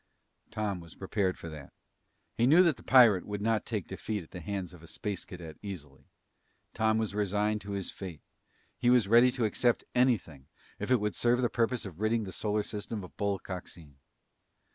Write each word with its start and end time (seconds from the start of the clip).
Tom 0.49 0.79
was 0.79 0.95
prepared 0.95 1.37
for 1.37 1.47
that. 1.49 1.71
He 2.35 2.47
knew 2.47 2.63
the 2.63 2.73
pirate 2.81 3.23
would 3.23 3.39
not 3.39 3.67
take 3.67 3.85
defeat 3.85 4.23
at 4.23 4.31
the 4.31 4.39
hands 4.41 4.73
of 4.73 4.81
a 4.81 4.87
Space 4.87 5.25
Cadet 5.25 5.57
easily. 5.61 6.05
Tom 6.73 6.97
was 6.97 7.13
resigned 7.13 7.61
to 7.61 7.73
his 7.73 7.91
fate. 7.91 8.23
He 8.79 8.89
was 8.89 9.07
ready 9.07 9.31
to 9.33 9.45
accept 9.45 9.83
anything 9.93 10.47
if 10.79 10.89
it 10.89 10.99
would 10.99 11.13
serve 11.13 11.43
the 11.43 11.49
purpose 11.49 11.85
of 11.85 11.99
ridding 12.01 12.23
the 12.23 12.31
solar 12.31 12.63
system 12.63 13.03
of 13.03 13.15
Bull 13.15 13.37
Coxine. 13.37 13.97